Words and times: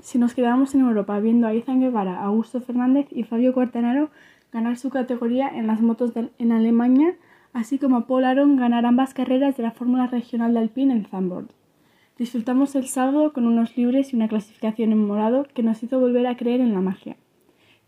Si 0.00 0.18
nos 0.18 0.34
quedamos 0.34 0.74
en 0.74 0.82
Europa 0.82 1.18
viendo 1.18 1.46
a 1.46 1.54
Izan 1.54 1.80
Guevara, 1.80 2.22
Augusto 2.22 2.60
Fernández 2.60 3.08
y 3.10 3.24
Fabio 3.24 3.52
Quartanaro 3.52 4.10
ganar 4.52 4.76
su 4.76 4.90
categoría 4.90 5.48
en 5.48 5.66
las 5.66 5.80
motos 5.80 6.12
en 6.38 6.52
Alemania, 6.52 7.16
así 7.52 7.78
como 7.78 8.06
Paul 8.06 8.24
Aron 8.24 8.56
ganar 8.56 8.86
ambas 8.86 9.12
carreras 9.12 9.56
de 9.56 9.64
la 9.64 9.72
Fórmula 9.72 10.06
Regional 10.06 10.54
de 10.54 10.60
Alpine 10.60 10.94
en 10.94 11.04
Zandvoort. 11.04 11.50
Disfrutamos 12.16 12.74
el 12.76 12.86
sábado 12.86 13.32
con 13.32 13.46
unos 13.46 13.76
libres 13.76 14.12
y 14.12 14.16
una 14.16 14.28
clasificación 14.28 14.92
en 14.92 15.06
morado 15.06 15.46
que 15.52 15.62
nos 15.62 15.82
hizo 15.82 15.98
volver 15.98 16.26
a 16.26 16.36
creer 16.36 16.60
en 16.60 16.74
la 16.74 16.80
magia. 16.80 17.16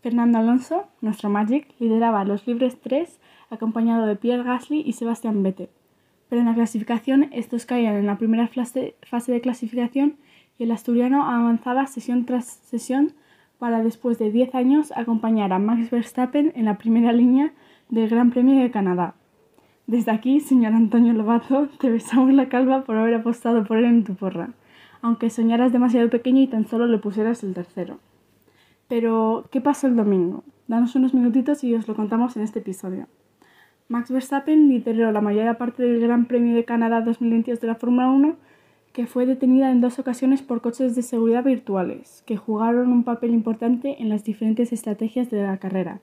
Fernando 0.01 0.39
Alonso, 0.39 0.87
nuestro 1.01 1.29
Magic, 1.29 1.67
lideraba 1.79 2.25
los 2.25 2.45
libres 2.45 2.79
3 2.81 3.19
acompañado 3.49 4.05
de 4.05 4.15
Pierre 4.15 4.43
Gasly 4.43 4.81
y 4.85 4.93
Sebastian 4.93 5.43
Vettel. 5.43 5.69
Pero 6.29 6.41
en 6.41 6.47
la 6.47 6.55
clasificación 6.55 7.29
estos 7.31 7.65
caían 7.65 7.95
en 7.95 8.05
la 8.05 8.17
primera 8.17 8.47
fase 8.47 9.31
de 9.31 9.41
clasificación 9.41 10.15
el 10.63 10.71
asturiano 10.71 11.23
avanzaba 11.23 11.87
sesión 11.87 12.25
tras 12.25 12.45
sesión 12.45 13.13
para 13.59 13.83
después 13.83 14.17
de 14.17 14.31
10 14.31 14.55
años 14.55 14.91
acompañar 14.95 15.53
a 15.53 15.59
Max 15.59 15.91
Verstappen 15.91 16.51
en 16.55 16.65
la 16.65 16.77
primera 16.77 17.11
línea 17.11 17.53
del 17.89 18.09
Gran 18.09 18.31
Premio 18.31 18.61
de 18.61 18.71
Canadá. 18.71 19.15
Desde 19.87 20.11
aquí, 20.11 20.39
señor 20.39 20.73
Antonio 20.73 21.13
Lobato, 21.13 21.67
te 21.79 21.89
besamos 21.89 22.33
la 22.33 22.49
calva 22.49 22.83
por 22.83 22.97
haber 22.97 23.13
apostado 23.15 23.65
por 23.65 23.77
él 23.77 23.85
en 23.85 24.03
tu 24.03 24.15
porra, 24.15 24.49
aunque 25.01 25.29
soñaras 25.29 25.71
demasiado 25.71 26.09
pequeño 26.09 26.41
y 26.41 26.47
tan 26.47 26.65
solo 26.65 26.87
le 26.87 26.97
pusieras 26.97 27.43
el 27.43 27.53
tercero. 27.53 27.99
Pero, 28.87 29.47
¿qué 29.51 29.61
pasó 29.61 29.87
el 29.87 29.95
domingo? 29.95 30.43
Danos 30.67 30.95
unos 30.95 31.13
minutitos 31.13 31.63
y 31.63 31.73
os 31.75 31.87
lo 31.87 31.95
contamos 31.95 32.35
en 32.37 32.43
este 32.43 32.59
episodio. 32.59 33.07
Max 33.89 34.09
Verstappen 34.09 34.69
lideró 34.69 35.11
la 35.11 35.21
mayor 35.21 35.57
parte 35.57 35.83
del 35.83 35.99
Gran 35.99 36.25
Premio 36.25 36.55
de 36.55 36.65
Canadá 36.65 37.01
2022 37.01 37.59
de 37.59 37.67
la 37.67 37.75
Fórmula 37.75 38.09
1, 38.09 38.35
que 38.93 39.07
fue 39.07 39.25
detenida 39.25 39.71
en 39.71 39.81
dos 39.81 39.99
ocasiones 39.99 40.41
por 40.41 40.61
coches 40.61 40.95
de 40.95 41.01
seguridad 41.01 41.43
virtuales, 41.43 42.23
que 42.25 42.37
jugaron 42.37 42.91
un 42.91 43.03
papel 43.03 43.33
importante 43.33 44.01
en 44.01 44.09
las 44.09 44.23
diferentes 44.23 44.73
estrategias 44.73 45.29
de 45.29 45.43
la 45.43 45.57
carrera. 45.57 46.01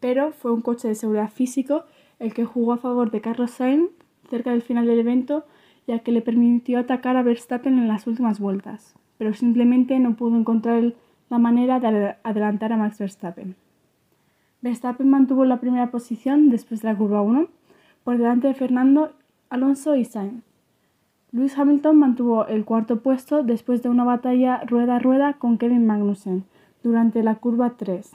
Pero 0.00 0.32
fue 0.32 0.52
un 0.52 0.60
coche 0.60 0.88
de 0.88 0.94
seguridad 0.94 1.30
físico 1.30 1.84
el 2.18 2.34
que 2.34 2.44
jugó 2.44 2.72
a 2.72 2.78
favor 2.78 3.10
de 3.10 3.20
Carlos 3.20 3.52
Sainz 3.52 3.90
cerca 4.28 4.50
del 4.50 4.62
final 4.62 4.86
del 4.86 4.98
evento, 4.98 5.44
ya 5.86 6.00
que 6.00 6.12
le 6.12 6.22
permitió 6.22 6.78
atacar 6.78 7.16
a 7.16 7.22
Verstappen 7.22 7.78
en 7.78 7.88
las 7.88 8.06
últimas 8.06 8.40
vueltas, 8.40 8.94
pero 9.18 9.34
simplemente 9.34 9.98
no 9.98 10.16
pudo 10.16 10.36
encontrar 10.36 10.94
la 11.30 11.38
manera 11.38 11.78
de 11.80 12.16
adelantar 12.22 12.72
a 12.72 12.76
Max 12.76 12.98
Verstappen. 12.98 13.54
Verstappen 14.62 15.08
mantuvo 15.08 15.44
la 15.44 15.60
primera 15.60 15.90
posición 15.90 16.48
después 16.48 16.80
de 16.80 16.88
la 16.88 16.96
curva 16.96 17.20
1, 17.20 17.48
por 18.02 18.18
delante 18.18 18.48
de 18.48 18.54
Fernando 18.54 19.12
Alonso 19.50 19.94
y 19.94 20.04
Sainz. 20.04 20.42
Lewis 21.34 21.58
Hamilton 21.58 21.98
mantuvo 21.98 22.46
el 22.46 22.64
cuarto 22.64 23.00
puesto 23.00 23.42
después 23.42 23.82
de 23.82 23.88
una 23.88 24.04
batalla 24.04 24.62
rueda 24.66 24.96
a 24.96 24.98
rueda 25.00 25.32
con 25.32 25.58
Kevin 25.58 25.84
Magnussen 25.84 26.44
durante 26.84 27.24
la 27.24 27.34
curva 27.34 27.70
3, 27.76 28.08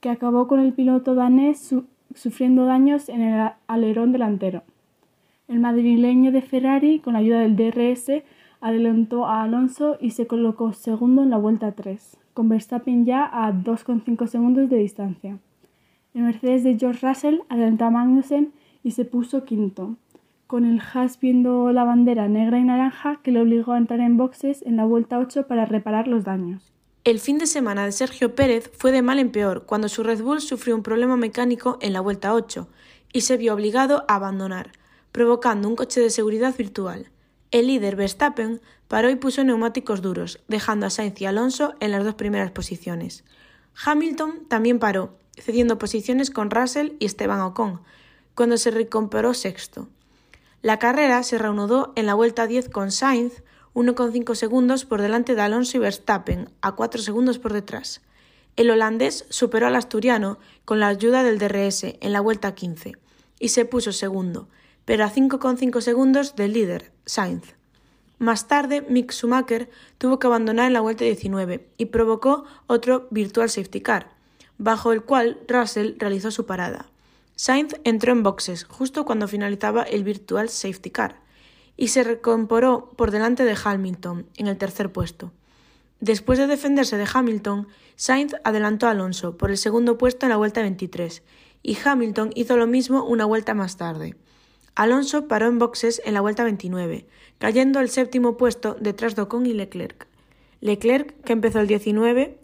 que 0.00 0.10
acabó 0.10 0.46
con 0.46 0.60
el 0.60 0.74
piloto 0.74 1.14
danés 1.14 1.74
sufriendo 2.14 2.66
daños 2.66 3.08
en 3.08 3.22
el 3.22 3.52
alerón 3.68 4.12
delantero. 4.12 4.64
El 5.48 5.60
madrileño 5.60 6.30
de 6.30 6.42
Ferrari, 6.42 6.98
con 6.98 7.14
la 7.14 7.20
ayuda 7.20 7.40
del 7.40 7.56
DRS, 7.56 8.22
adelantó 8.60 9.24
a 9.24 9.44
Alonso 9.44 9.96
y 9.98 10.10
se 10.10 10.26
colocó 10.26 10.74
segundo 10.74 11.22
en 11.22 11.30
la 11.30 11.38
vuelta 11.38 11.72
3 11.72 12.18
con 12.34 12.50
Verstappen 12.50 13.06
ya 13.06 13.24
a 13.24 13.50
2,5 13.50 14.26
segundos 14.26 14.68
de 14.68 14.76
distancia. 14.76 15.38
El 16.12 16.22
Mercedes 16.22 16.64
de 16.64 16.78
George 16.78 17.04
Russell 17.06 17.38
adelantó 17.48 17.86
a 17.86 17.90
Magnussen 17.90 18.52
y 18.84 18.90
se 18.90 19.06
puso 19.06 19.46
quinto, 19.46 19.96
con 20.48 20.64
el 20.64 20.80
Haas 20.80 21.20
viendo 21.20 21.70
la 21.72 21.84
bandera 21.84 22.26
negra 22.26 22.58
y 22.58 22.64
naranja 22.64 23.20
que 23.22 23.30
le 23.30 23.42
obligó 23.42 23.72
a 23.72 23.78
entrar 23.78 24.00
en 24.00 24.16
boxes 24.16 24.62
en 24.62 24.76
la 24.76 24.86
vuelta 24.86 25.18
8 25.18 25.46
para 25.46 25.66
reparar 25.66 26.08
los 26.08 26.24
daños. 26.24 26.72
El 27.04 27.20
fin 27.20 27.36
de 27.36 27.46
semana 27.46 27.84
de 27.84 27.92
Sergio 27.92 28.34
Pérez 28.34 28.70
fue 28.74 28.90
de 28.90 29.02
mal 29.02 29.18
en 29.18 29.30
peor 29.30 29.66
cuando 29.66 29.90
su 29.90 30.02
Red 30.02 30.22
Bull 30.22 30.40
sufrió 30.40 30.74
un 30.74 30.82
problema 30.82 31.18
mecánico 31.18 31.76
en 31.82 31.92
la 31.92 32.00
vuelta 32.00 32.32
8 32.32 32.66
y 33.12 33.20
se 33.20 33.36
vio 33.36 33.52
obligado 33.52 34.06
a 34.08 34.14
abandonar, 34.14 34.72
provocando 35.12 35.68
un 35.68 35.76
coche 35.76 36.00
de 36.00 36.08
seguridad 36.08 36.56
virtual. 36.56 37.10
El 37.50 37.66
líder 37.66 37.94
Verstappen 37.94 38.62
paró 38.88 39.10
y 39.10 39.16
puso 39.16 39.44
neumáticos 39.44 40.00
duros, 40.00 40.40
dejando 40.48 40.86
a 40.86 40.90
Sainz 40.90 41.20
y 41.20 41.26
Alonso 41.26 41.74
en 41.80 41.90
las 41.90 42.04
dos 42.04 42.14
primeras 42.14 42.52
posiciones. 42.52 43.22
Hamilton 43.84 44.46
también 44.48 44.78
paró, 44.78 45.18
cediendo 45.36 45.76
posiciones 45.76 46.30
con 46.30 46.50
Russell 46.50 46.92
y 47.00 47.04
Esteban 47.04 47.42
Ocon, 47.42 47.82
cuando 48.34 48.56
se 48.56 48.70
recuperó 48.70 49.34
sexto. 49.34 49.88
La 50.60 50.78
carrera 50.78 51.22
se 51.22 51.38
reanudó 51.38 51.92
en 51.94 52.06
la 52.06 52.14
vuelta 52.14 52.46
10 52.48 52.68
con 52.68 52.90
Sainz 52.90 53.42
1,5 53.74 54.34
segundos 54.34 54.84
por 54.84 55.00
delante 55.00 55.36
de 55.36 55.42
Alonso 55.42 55.76
y 55.76 55.80
Verstappen, 55.80 56.50
a 56.62 56.72
4 56.72 57.00
segundos 57.00 57.38
por 57.38 57.52
detrás. 57.52 58.00
El 58.56 58.70
holandés 58.70 59.24
superó 59.28 59.68
al 59.68 59.76
asturiano 59.76 60.40
con 60.64 60.80
la 60.80 60.88
ayuda 60.88 61.22
del 61.22 61.38
DRS 61.38 61.84
en 61.84 62.12
la 62.12 62.20
vuelta 62.20 62.56
15 62.56 62.96
y 63.38 63.50
se 63.50 63.64
puso 63.66 63.92
segundo, 63.92 64.48
pero 64.84 65.04
a 65.04 65.12
5,5 65.12 65.80
segundos 65.80 66.34
del 66.34 66.54
líder, 66.54 66.90
Sainz. 67.06 67.54
Más 68.18 68.48
tarde, 68.48 68.84
Mick 68.88 69.12
Schumacher 69.12 69.70
tuvo 69.96 70.18
que 70.18 70.26
abandonar 70.26 70.66
en 70.66 70.72
la 70.72 70.80
vuelta 70.80 71.04
19 71.04 71.68
y 71.76 71.84
provocó 71.86 72.46
otro 72.66 73.06
virtual 73.12 73.48
safety 73.48 73.80
car, 73.80 74.10
bajo 74.56 74.90
el 74.90 75.04
cual 75.04 75.38
Russell 75.46 75.94
realizó 75.98 76.32
su 76.32 76.46
parada. 76.46 76.90
Sainz 77.40 77.76
entró 77.84 78.10
en 78.10 78.24
boxes 78.24 78.64
justo 78.64 79.04
cuando 79.04 79.28
finalizaba 79.28 79.84
el 79.84 80.02
virtual 80.02 80.48
safety 80.48 80.90
car 80.90 81.20
y 81.76 81.88
se 81.88 82.02
recomporó 82.02 82.90
por 82.96 83.12
delante 83.12 83.44
de 83.44 83.56
Hamilton 83.62 84.26
en 84.36 84.48
el 84.48 84.58
tercer 84.58 84.90
puesto. 84.90 85.30
Después 86.00 86.40
de 86.40 86.48
defenderse 86.48 86.96
de 86.96 87.06
Hamilton, 87.14 87.68
Sainz 87.94 88.34
adelantó 88.42 88.88
a 88.88 88.90
Alonso 88.90 89.36
por 89.36 89.52
el 89.52 89.56
segundo 89.56 89.98
puesto 89.98 90.26
en 90.26 90.30
la 90.30 90.36
vuelta 90.36 90.62
23 90.62 91.22
y 91.62 91.78
Hamilton 91.78 92.32
hizo 92.34 92.56
lo 92.56 92.66
mismo 92.66 93.04
una 93.04 93.24
vuelta 93.24 93.54
más 93.54 93.76
tarde. 93.76 94.16
Alonso 94.74 95.28
paró 95.28 95.46
en 95.46 95.60
boxes 95.60 96.02
en 96.04 96.14
la 96.14 96.20
vuelta 96.20 96.42
29, 96.42 97.06
cayendo 97.38 97.78
al 97.78 97.88
séptimo 97.88 98.36
puesto 98.36 98.76
detrás 98.80 99.14
de 99.14 99.22
Ocon 99.22 99.46
y 99.46 99.52
Leclerc. 99.52 100.08
Leclerc, 100.60 101.14
que 101.22 101.34
empezó 101.34 101.60
el 101.60 101.68
19, 101.68 102.37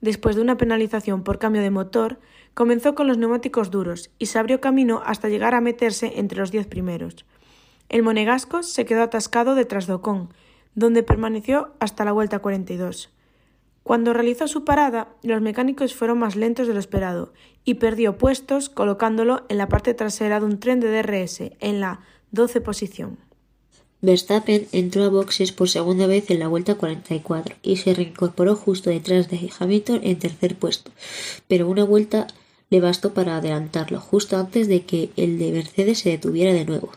después 0.00 0.36
de 0.36 0.42
una 0.42 0.56
penalización 0.56 1.22
por 1.22 1.38
cambio 1.38 1.62
de 1.62 1.70
motor, 1.70 2.18
comenzó 2.54 2.94
con 2.94 3.06
los 3.06 3.18
neumáticos 3.18 3.70
duros 3.70 4.10
y 4.18 4.26
se 4.26 4.38
abrió 4.38 4.60
camino 4.60 5.02
hasta 5.04 5.28
llegar 5.28 5.54
a 5.54 5.60
meterse 5.60 6.14
entre 6.16 6.38
los 6.38 6.50
diez 6.50 6.66
primeros. 6.66 7.24
El 7.88 8.02
monegasco 8.02 8.62
se 8.62 8.84
quedó 8.84 9.02
atascado 9.02 9.54
detrás 9.54 9.86
de 9.86 9.94
Ocon, 9.94 10.28
donde 10.74 11.02
permaneció 11.02 11.72
hasta 11.80 12.04
la 12.04 12.12
vuelta 12.12 12.40
42. 12.40 13.10
Cuando 13.82 14.12
realizó 14.12 14.48
su 14.48 14.64
parada, 14.64 15.08
los 15.22 15.40
mecánicos 15.40 15.94
fueron 15.94 16.18
más 16.18 16.36
lentos 16.36 16.66
de 16.66 16.74
lo 16.74 16.80
esperado 16.80 17.32
y 17.64 17.74
perdió 17.74 18.18
puestos 18.18 18.68
colocándolo 18.68 19.46
en 19.48 19.56
la 19.56 19.68
parte 19.68 19.94
trasera 19.94 20.40
de 20.40 20.46
un 20.46 20.60
tren 20.60 20.80
de 20.80 20.90
DRS, 20.90 21.52
en 21.60 21.80
la 21.80 22.00
12 22.30 22.60
posición. 22.60 23.27
Verstappen 24.00 24.68
entró 24.70 25.04
a 25.04 25.08
boxes 25.08 25.50
por 25.50 25.68
segunda 25.68 26.06
vez 26.06 26.30
en 26.30 26.38
la 26.38 26.46
vuelta 26.46 26.76
44 26.76 27.56
y 27.62 27.78
se 27.78 27.94
reincorporó 27.94 28.54
justo 28.54 28.90
detrás 28.90 29.28
de 29.28 29.50
Hamilton 29.58 30.00
en 30.04 30.18
tercer 30.20 30.56
puesto, 30.56 30.92
pero 31.48 31.68
una 31.68 31.82
vuelta 31.82 32.28
le 32.70 32.80
bastó 32.80 33.12
para 33.12 33.36
adelantarlo 33.36 34.00
justo 34.00 34.36
antes 34.36 34.68
de 34.68 34.84
que 34.84 35.10
el 35.16 35.38
de 35.38 35.50
Mercedes 35.50 35.98
se 35.98 36.10
detuviera 36.10 36.52
de 36.52 36.64
nuevo. 36.64 36.92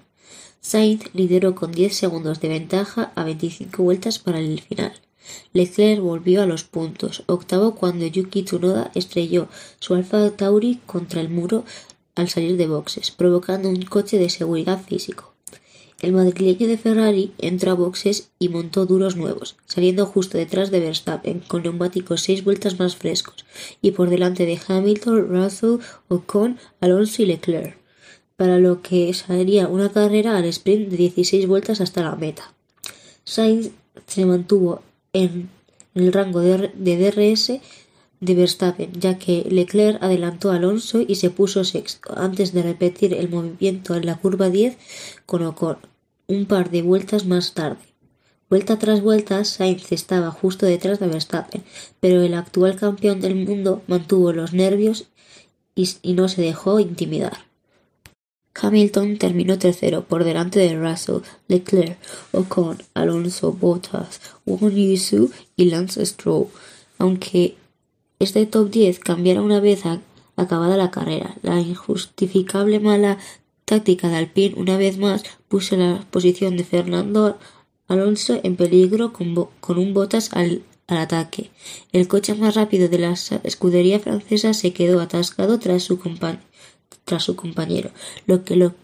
Sainz 0.59 1.05
lideró 1.15 1.55
con 1.55 1.71
10 1.71 1.95
segundos 1.95 2.39
de 2.39 2.49
ventaja 2.49 3.11
a 3.15 3.23
25 3.23 3.81
vueltas 3.81 4.19
para 4.19 4.37
el 4.37 4.61
final. 4.61 4.93
Leclerc 5.53 6.01
volvió 6.01 6.43
a 6.43 6.45
los 6.45 6.65
puntos, 6.65 7.23
octavo 7.25 7.73
cuando 7.73 8.05
Yuki 8.05 8.43
Tsunoda 8.43 8.91
estrelló 8.93 9.47
su 9.79 9.95
Alfa 9.95 10.29
Tauri 10.31 10.79
contra 10.85 11.21
el 11.21 11.29
muro 11.29 11.63
al 12.13 12.29
salir 12.29 12.57
de 12.57 12.67
boxes, 12.67 13.09
provocando 13.09 13.69
un 13.69 13.81
coche 13.83 14.19
de 14.19 14.29
seguridad 14.29 14.83
físico. 14.83 15.30
El 16.01 16.13
madrileño 16.13 16.67
de 16.67 16.79
Ferrari 16.79 17.31
entró 17.37 17.71
a 17.71 17.75
boxes 17.75 18.31
y 18.39 18.49
montó 18.49 18.87
duros 18.87 19.15
nuevos, 19.15 19.55
saliendo 19.67 20.07
justo 20.07 20.39
detrás 20.39 20.71
de 20.71 20.79
Verstappen, 20.79 21.41
con 21.47 21.61
neumáticos 21.61 22.21
seis 22.21 22.43
vueltas 22.43 22.79
más 22.79 22.95
frescos, 22.95 23.45
y 23.83 23.91
por 23.91 24.09
delante 24.09 24.47
de 24.47 24.59
Hamilton, 24.67 25.27
Russell, 25.29 25.77
Ocon, 26.07 26.57
Alonso 26.79 27.21
y 27.21 27.27
Leclerc, 27.27 27.77
para 28.35 28.57
lo 28.57 28.81
que 28.81 29.13
sería 29.13 29.67
una 29.67 29.91
carrera 29.91 30.37
al 30.37 30.45
sprint 30.45 30.89
de 30.89 30.97
16 30.97 31.45
vueltas 31.45 31.81
hasta 31.81 32.01
la 32.01 32.15
meta. 32.15 32.51
Sainz 33.23 33.69
se 34.07 34.25
mantuvo 34.25 34.81
en 35.13 35.49
el 35.93 36.11
rango 36.11 36.39
de, 36.39 36.71
de 36.73 37.11
DRS 37.11 37.59
de 38.21 38.35
Verstappen, 38.35 38.91
ya 38.93 39.19
que 39.19 39.45
Leclerc 39.47 40.01
adelantó 40.01 40.51
a 40.51 40.55
Alonso 40.55 41.01
y 41.07 41.15
se 41.15 41.29
puso 41.29 41.63
sexto, 41.63 42.17
antes 42.17 42.53
de 42.53 42.63
repetir 42.63 43.13
el 43.13 43.29
movimiento 43.29 43.95
en 43.95 44.07
la 44.07 44.17
curva 44.17 44.49
10 44.49 44.77
con 45.27 45.43
Ocon, 45.43 45.90
un 46.31 46.45
par 46.45 46.71
de 46.71 46.81
vueltas 46.81 47.25
más 47.25 47.53
tarde. 47.53 47.81
Vuelta 48.49 48.79
tras 48.79 49.01
vuelta, 49.01 49.43
Sainz 49.43 49.91
estaba 49.91 50.31
justo 50.31 50.65
detrás 50.65 50.99
de 50.99 51.07
Verstappen, 51.07 51.63
pero 51.99 52.21
el 52.21 52.33
actual 52.33 52.75
campeón 52.75 53.19
del 53.19 53.35
mundo 53.35 53.81
mantuvo 53.87 54.31
los 54.31 54.53
nervios 54.53 55.07
y, 55.75 56.13
no 56.13 56.27
se 56.29 56.41
dejó 56.41 56.79
intimidar. 56.79 57.45
Hamilton 58.53 59.17
terminó 59.17 59.57
tercero 59.57 60.03
por 60.03 60.23
delante 60.23 60.59
de 60.59 60.75
Russell, 60.75 61.21
Leclerc, 61.47 61.97
Ocon, 62.33 62.77
Alonso, 62.93 63.53
Bottas, 63.53 64.19
Won 64.45 64.71
Yusu 64.71 65.31
y 65.55 65.65
Lance 65.65 66.05
Stroll. 66.05 66.47
Aunque 66.97 67.55
este 68.19 68.45
top 68.45 68.69
10 68.69 68.99
cambiara 68.99 69.41
una 69.41 69.61
vez 69.61 69.83
acabada 70.35 70.77
la 70.77 70.91
carrera, 70.91 71.35
la 71.41 71.59
injustificable 71.59 72.79
mala 72.79 73.17
táctica 73.71 74.09
de 74.09 74.17
Alpine 74.17 74.55
una 74.57 74.75
vez 74.75 74.97
más 74.97 75.23
puso 75.47 75.77
la 75.77 76.05
posición 76.11 76.57
de 76.57 76.65
Fernando 76.65 77.37
Alonso 77.87 78.37
en 78.43 78.57
peligro 78.57 79.13
con, 79.13 79.47
con 79.61 79.77
un 79.77 79.93
Bottas 79.93 80.33
al, 80.33 80.63
al 80.87 80.97
ataque. 80.97 81.51
El 81.93 82.09
coche 82.09 82.35
más 82.35 82.55
rápido 82.55 82.89
de 82.89 82.99
la 82.99 83.15
escudería 83.43 84.01
francesa 84.01 84.53
se 84.53 84.73
quedó 84.73 84.99
atascado 84.99 85.57
tras 85.57 85.83
su 85.83 85.97
tras 87.05 87.23
su 87.23 87.37
compañero, 87.37 87.91
lo 88.27 88.43
que, 88.43 88.57
lo, 88.57 88.75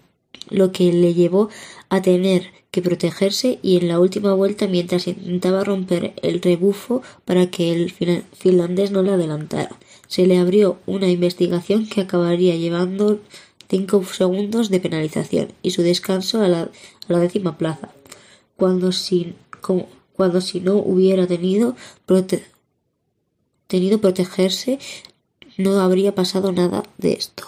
lo 0.50 0.72
que 0.72 0.94
le 0.94 1.14
llevó 1.14 1.50
a 1.90 2.02
tener 2.02 2.54
que 2.72 2.82
protegerse 2.82 3.60
y 3.62 3.76
en 3.76 3.90
la 3.90 4.00
última 4.00 4.34
vuelta 4.36 4.68
mientras 4.68 5.08
intentaba 5.08 5.66
romper 5.66 6.14
el 6.22 6.42
rebufo 6.42 7.02
para 7.26 7.48
que 7.48 7.74
el 7.74 7.92
finlandés 7.92 8.92
no 8.92 9.04
le 9.04 9.12
adelantara. 9.12 9.78
Se 10.08 10.26
le 10.26 10.38
abrió 10.38 10.78
una 10.86 11.10
investigación 11.10 11.88
que 11.88 12.00
acabaría 12.00 12.56
llevando 12.56 13.20
cinco 13.70 14.04
segundos 14.06 14.70
de 14.70 14.80
penalización 14.80 15.54
y 15.62 15.72
su 15.72 15.82
descanso 15.82 16.42
a 16.42 16.48
la, 16.48 16.62
a 16.62 16.70
la 17.08 17.20
décima 17.20 17.58
plaza, 17.58 17.90
cuando 18.56 18.92
si, 18.92 19.36
cuando 20.14 20.42
si 20.42 20.60
no 20.60 20.76
hubiera 20.76 21.28
tenido, 21.28 21.76
prote, 22.06 22.46
tenido 23.68 24.00
protegerse 24.00 24.80
no 25.58 25.80
habría 25.80 26.14
pasado 26.14 26.52
nada 26.52 26.84
de 26.98 27.14
esto. 27.14 27.44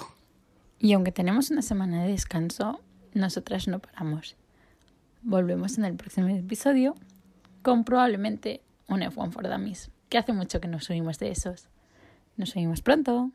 Y 0.80 0.94
aunque 0.94 1.12
tenemos 1.12 1.52
una 1.52 1.62
semana 1.62 2.04
de 2.04 2.12
descanso, 2.12 2.80
nosotras 3.14 3.68
no 3.68 3.80
paramos. 3.80 4.36
Volvemos 5.22 5.78
en 5.78 5.86
el 5.86 5.96
próximo 5.96 6.28
episodio 6.30 6.96
con 7.62 7.84
probablemente 7.84 8.62
un 8.88 9.02
F1 9.02 9.32
for 9.32 9.48
Dummies, 9.48 9.92
que 10.08 10.18
hace 10.18 10.34
mucho 10.34 10.62
que 10.62 10.68
no 10.68 10.80
subimos 10.80 11.20
de 11.20 11.32
esos. 11.32 11.68
Nos 12.38 12.56
oímos 12.56 12.82
pronto. 12.82 13.32